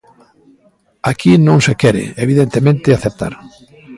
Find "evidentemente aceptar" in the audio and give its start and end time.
2.25-3.33